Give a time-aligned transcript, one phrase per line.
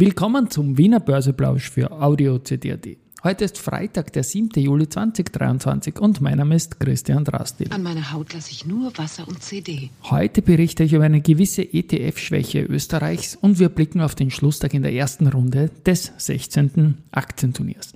[0.00, 2.86] Willkommen zum Wiener Börseplausch für Audio CD.at.
[3.22, 4.48] Heute ist Freitag, der 7.
[4.56, 7.70] Juli 2023 und mein Name ist Christian Drastil.
[7.70, 9.90] An meiner Haut lasse ich nur Wasser und CD.
[10.04, 14.80] Heute berichte ich über eine gewisse ETF-Schwäche Österreichs und wir blicken auf den Schlusstag in
[14.80, 16.96] der ersten Runde des 16.
[17.12, 17.92] Aktienturniers.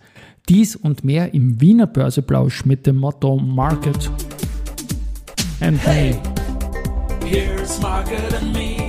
[0.50, 4.10] Dies und mehr im Wiener Börseplausch mit dem Motto Market
[5.60, 6.20] and Hey,
[7.24, 8.83] here's Market and Me,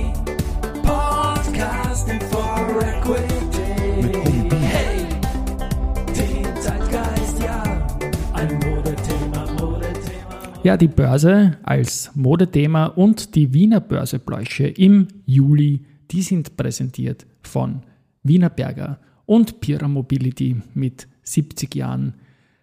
[10.66, 17.82] ja, die Börse als Modethema und die Wiener Börsepläusche im Juli, die sind präsentiert von
[18.24, 22.14] Wiener Berger und Pira Mobility mit 70 Jahren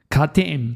[0.10, 0.76] KTM.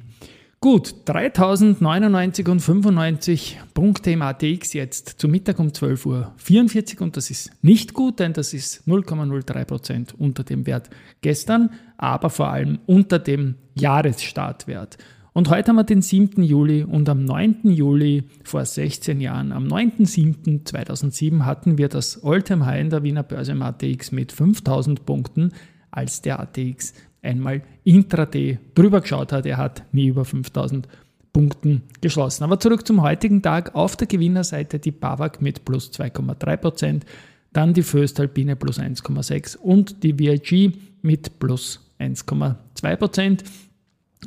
[0.60, 7.16] Gut, 3099 und 95 Punkte im ATX jetzt zu Mittag um 12 Uhr 44 und
[7.16, 10.90] das ist nicht gut, denn das ist 0,03% unter dem Wert
[11.22, 14.98] gestern, aber vor allem unter dem Jahresstartwert.
[15.32, 16.42] Und heute haben wir den 7.
[16.42, 17.70] Juli und am 9.
[17.70, 23.52] Juli vor 16 Jahren, am 9.7.2007 hatten wir das Alltime High in der Wiener Börse
[23.52, 25.52] im ATX mit 5000 Punkten,
[25.92, 26.96] als der ATX
[27.28, 29.46] einmal intraday drüber geschaut hat.
[29.46, 30.88] Er hat nie über 5000
[31.38, 32.44] Punkten geschlossen.
[32.46, 33.76] Aber zurück zum heutigen Tag.
[33.76, 37.04] Auf der Gewinnerseite die BAWAG mit plus 2,3%,
[37.54, 43.44] dann die Föstalpine plus 1,6% und die VIG mit plus 1,2%.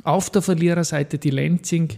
[0.03, 1.89] Auf der Verliererseite die Lenzing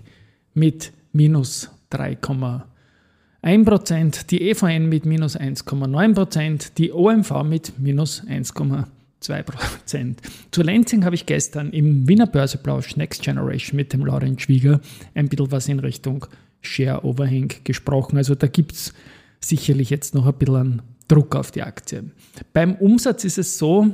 [0.56, 8.86] mit minus 3,1%, die EVN mit minus 1,9%, die OMV mit minus 1,2%.
[9.24, 10.16] 2%.
[10.52, 14.82] Zu Lenzing habe ich gestern im Wiener Börseplausch Next Generation mit dem Lauren Schwieger
[15.14, 16.26] ein bisschen was in Richtung
[16.62, 18.18] Share Overhang gesprochen.
[18.18, 18.94] Also da gibt es
[19.40, 22.12] sicherlich jetzt noch ein bisschen Druck auf die Aktie.
[22.54, 23.94] Beim Umsatz ist es so,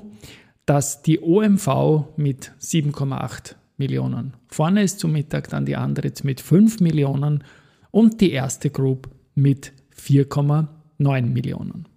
[0.66, 6.80] dass die OMV mit 7,8 Millionen vorne ist zum Mittag, dann die andere mit 5
[6.80, 7.44] Millionen
[7.92, 11.88] und die erste Group mit 4,9 Millionen.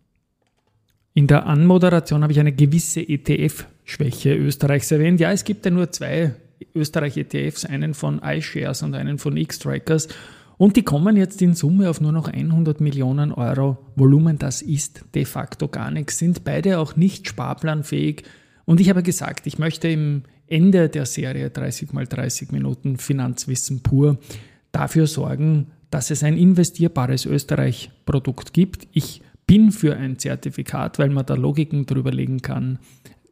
[1.15, 5.21] In der Anmoderation habe ich eine gewisse ETF-Schwäche Österreichs erwähnt.
[5.21, 6.35] Ja, es gibt ja nur zwei
[6.75, 10.09] Österreich-ETFs, einen von iShares und einen von X-Trackers.
[10.57, 14.39] Und die kommen jetzt in Summe auf nur noch 100 Millionen Euro Volumen.
[14.39, 16.19] Das ist de facto gar nichts.
[16.19, 18.23] Sind beide auch nicht sparplanfähig.
[18.65, 23.83] Und ich habe gesagt, ich möchte im Ende der Serie 30 mal 30 Minuten Finanzwissen
[23.83, 24.19] pur
[24.71, 28.89] dafür sorgen, dass es ein investierbares Österreich-Produkt gibt.
[28.93, 32.79] Ich bin für ein Zertifikat, weil man da Logiken drüber legen kann,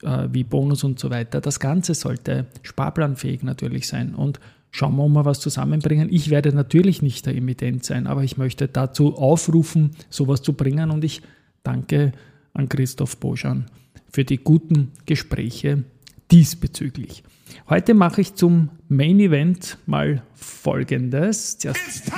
[0.03, 1.41] äh, wie Bonus und so weiter.
[1.41, 6.09] Das Ganze sollte sparplanfähig natürlich sein und schauen wir mal was zusammenbringen.
[6.11, 10.91] Ich werde natürlich nicht der Emittent sein, aber ich möchte dazu aufrufen, sowas zu bringen
[10.91, 11.23] und ich
[11.63, 12.13] danke
[12.55, 13.67] an Christoph Boschan
[14.11, 15.85] für die guten Gespräche
[16.31, 17.23] diesbezüglich.
[17.69, 21.59] Heute mache ich zum Main Event mal Folgendes.
[21.65, 22.15] It's time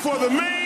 [0.00, 0.57] for the main.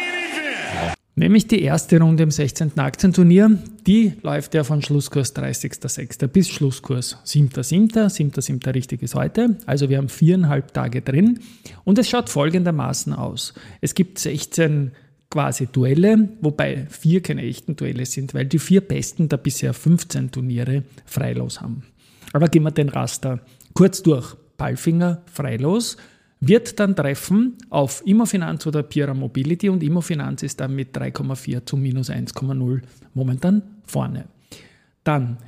[1.15, 2.78] Nämlich die erste Runde im 16.
[2.78, 6.27] Aktienturnier, die läuft ja von Schlusskurs 30.06.
[6.28, 7.93] bis Schlusskurs 7.07.
[7.93, 8.75] 7.07.
[8.75, 11.41] richtig ist heute, also wir haben viereinhalb Tage drin
[11.84, 13.53] und es schaut folgendermaßen aus.
[13.83, 14.93] Es gibt 16
[15.28, 20.31] quasi Duelle, wobei vier keine echten Duelle sind, weil die vier besten der bisher 15
[20.31, 21.83] Turniere freilos haben.
[22.33, 23.41] Aber gehen wir den Raster
[23.75, 24.34] kurz durch.
[24.56, 25.97] Palfinger freilos,
[26.42, 31.76] wird dann treffen auf Immofinanz oder Pira Mobility und Immofinanz ist dann mit 3,4 zu
[31.76, 32.82] minus 1,0
[33.14, 34.25] momentan vorne.
[35.04, 35.38] Dann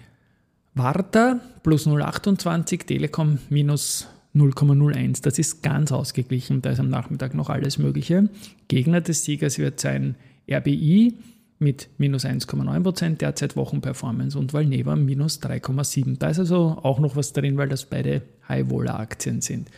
[0.75, 4.07] Warta plus 0,28, Telekom minus
[4.37, 5.23] 0,01.
[5.23, 8.29] Das ist ganz ausgeglichen, da ist am Nachmittag noch alles Mögliche.
[8.69, 10.15] Gegner des Siegers wird sein
[10.49, 11.15] RBI
[11.59, 16.19] mit minus 1,9%, derzeit Wochenperformance und Valneva minus 3,7%.
[16.19, 19.71] Da ist also auch noch was drin, weil das beide High-Wohler-Aktien sind.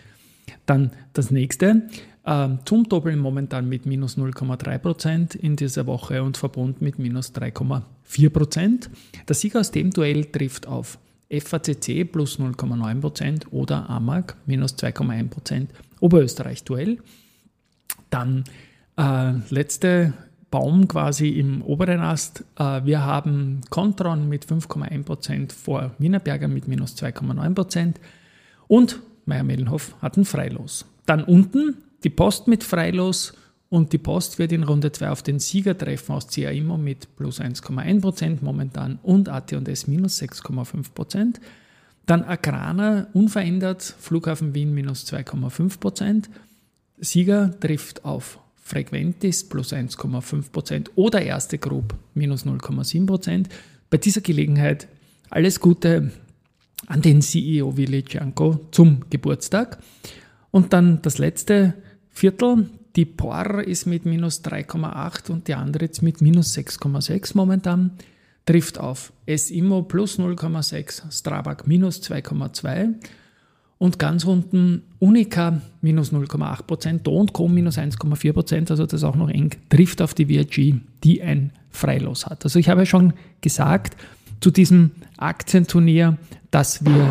[0.67, 1.89] Dann das nächste,
[2.25, 8.91] äh, zum Doppeln momentan mit minus 0,3% in dieser Woche und Verbund mit minus 3,4%.
[9.29, 10.98] Der Sieg aus dem Duell trifft auf
[11.31, 15.69] FACC plus 0,9% oder AMAG minus 2,1%.
[16.01, 16.98] Oberösterreich-Duell.
[18.10, 18.45] Dann
[18.97, 20.15] äh, letzte
[20.51, 22.45] Baum quasi im oberen Ast.
[22.59, 27.95] Äh, wir haben Contron mit 5,1% vor Wienerberger mit minus 2,9%
[28.69, 30.87] und Meier-Mellenhof hatten Freilos.
[31.05, 33.34] Dann unten die Post mit Freilos
[33.69, 37.17] und die Post wird in Runde 2 auf den Sieger treffen aus CA Immo mit
[37.17, 41.37] plus 1,1% momentan und AT&S minus 6,5%.
[42.07, 46.27] Dann Agrana unverändert, Flughafen Wien minus 2,5%.
[46.99, 53.47] Sieger trifft auf Frequentis plus 1,5% oder erste Group minus 0,7%.
[53.91, 54.87] Bei dieser Gelegenheit
[55.31, 56.13] alles Gute
[56.87, 59.78] an den CEO Willi Cianco zum Geburtstag.
[60.51, 61.75] Und dann das letzte
[62.11, 62.71] Viertel.
[62.97, 67.91] Die POR ist mit minus 3,8 und die andere jetzt mit minus 6,6 momentan.
[68.47, 72.95] Trifft auf SIMO plus 0,6, Strabag minus 2,2
[73.79, 79.51] und ganz unten Unica minus 0,8%, Do Co minus 1,4%, also das auch noch eng,
[79.69, 82.45] trifft auf die VRG, die ein Freilos hat.
[82.45, 83.13] Also ich habe ja schon
[83.43, 83.97] gesagt
[84.41, 86.16] zu diesem Aktienturnier,
[86.50, 87.06] dass wir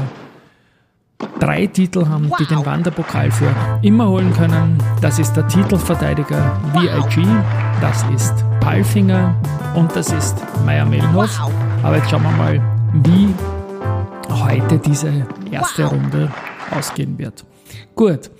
[1.40, 4.78] drei Titel haben, die den Wanderpokal für immer holen können.
[5.02, 7.26] Das ist der Titelverteidiger VIG,
[7.82, 9.36] das ist Palfinger
[9.76, 10.36] und das ist
[10.66, 11.40] Meier Mellenhof.
[11.84, 12.62] Aber jetzt schauen wir mal,
[13.04, 13.30] wie
[14.30, 16.32] heute diese erste Runde
[16.72, 17.46] ausgehen wird.
[17.96, 18.32] Gut,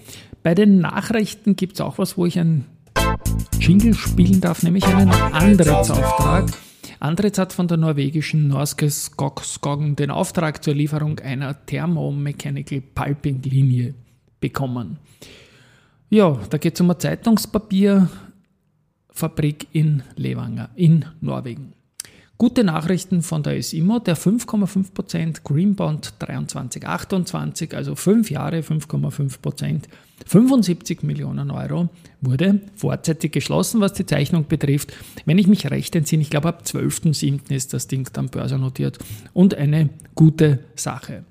[0.44, 2.66] bei den Nachrichten gibt es auch was, wo ich ein
[3.60, 6.52] Jingle spielen darf, nämlich einen Antrittsauftrag.
[7.00, 13.94] Andritz hat von der norwegischen Norske Skogskogen den Auftrag zur Lieferung einer Thermomechanical Pulping Linie
[14.40, 14.98] bekommen.
[16.10, 21.74] Ja, da geht es um eine Zeitungspapierfabrik in Levanger in Norwegen.
[22.38, 29.84] Gute Nachrichten von der SIMO, der 5,5% Green Bond 2328, also 5 Jahre 5,5%,
[30.26, 31.88] 75 Millionen Euro,
[32.20, 34.92] wurde vorzeitig geschlossen, was die Zeichnung betrifft.
[35.26, 37.56] Wenn ich mich recht entsinne, ich glaube ab 12.07.
[37.56, 39.00] ist das Ding dann börsennotiert
[39.34, 41.24] und eine gute Sache.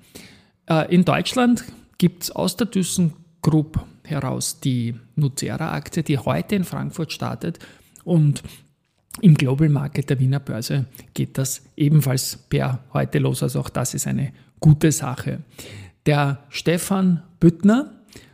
[0.67, 1.65] Äh, in Deutschland
[1.99, 7.59] gibt es aus der ThyssenKrupp heraus die Nucera-Aktie, die heute in Frankfurt startet
[8.03, 8.41] und
[9.21, 13.43] im Global Market der Wiener Börse geht das ebenfalls per heute los.
[13.43, 15.39] Also auch das ist eine gute Sache.
[16.05, 17.91] Der Stefan Büttner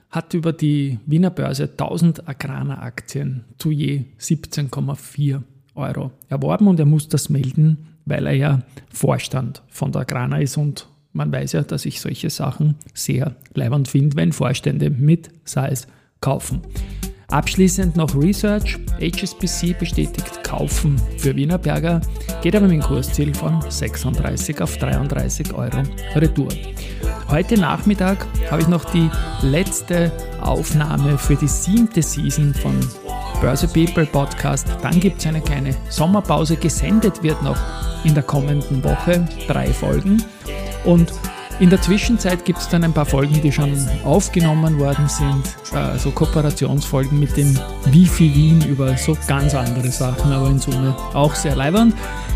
[0.10, 5.42] hat über die Wiener Börse 1000 Agrana-Aktien zu je 17,4
[5.76, 8.62] Euro erworben und er muss das melden, weil er ja
[8.92, 13.88] Vorstand von der Agrana ist und man weiß ja, dass ich solche Sachen sehr leibend
[13.88, 15.88] finde, wenn Vorstände mit Size
[16.20, 16.62] kaufen.
[17.28, 18.78] Abschließend noch Research.
[19.00, 22.02] HSBC bestätigt Kaufen für Wienerberger,
[22.42, 25.84] geht aber mit dem Kursziel von 36 auf 33 Euro
[26.14, 26.50] Retour.
[27.30, 29.10] Heute Nachmittag habe ich noch die
[29.44, 30.12] letzte
[30.42, 32.78] Aufnahme für die siebte Season von
[33.40, 34.68] Börse People Podcast.
[34.82, 36.58] Dann gibt es eine kleine Sommerpause.
[36.58, 37.58] Gesendet wird noch
[38.04, 40.22] in der kommenden Woche drei Folgen.
[40.84, 41.14] Und
[41.62, 43.72] in der Zwischenzeit gibt es dann ein paar Folgen, die schon
[44.04, 45.44] aufgenommen worden sind,
[45.78, 47.56] äh, so Kooperationsfolgen mit dem
[47.86, 51.94] Wifi Wien über so ganz andere Sachen, aber in Summe auch sehr leibend.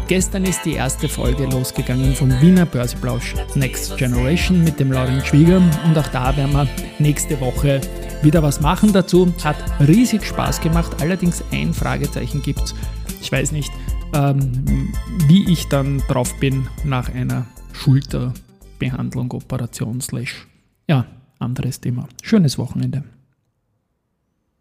[0.07, 5.57] Gestern ist die erste Folge losgegangen vom Wiener Börseplausch Next Generation mit dem Laurin Schwieger
[5.57, 6.67] und auch da werden wir
[6.99, 7.81] nächste Woche
[8.21, 9.33] wieder was machen dazu.
[9.43, 12.75] Hat riesig Spaß gemacht, allerdings ein Fragezeichen gibt es.
[13.21, 13.71] Ich weiß nicht,
[14.13, 14.93] ähm,
[15.27, 18.31] wie ich dann drauf bin nach einer Schulter.
[18.79, 20.47] Behandlung, Operation, slash,
[20.87, 21.05] ja,
[21.39, 22.07] anderes Thema.
[22.21, 23.03] Schönes Wochenende.